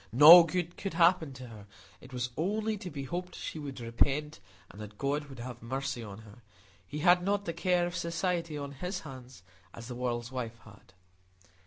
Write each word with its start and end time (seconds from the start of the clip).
No 0.11 0.41
good 0.45 0.77
could 0.77 0.95
happen 0.95 1.31
to 1.33 1.45
her; 1.49 1.67
it 2.01 2.11
was 2.11 2.31
only 2.35 2.75
to 2.75 2.89
be 2.89 3.03
hoped 3.03 3.35
she 3.35 3.59
would 3.59 3.79
repent, 3.79 4.39
and 4.71 4.81
that 4.81 4.97
God 4.97 5.25
would 5.25 5.37
have 5.37 5.61
mercy 5.61 6.01
on 6.01 6.21
her: 6.21 6.39
He 6.87 6.97
had 7.05 7.21
not 7.21 7.45
the 7.45 7.53
care 7.53 7.85
of 7.85 7.95
society 7.95 8.57
on 8.57 8.71
His 8.71 9.01
hands, 9.01 9.43
as 9.75 9.87
the 9.87 9.93
world's 9.95 10.31
wife 10.31 10.57
had. 10.65 10.93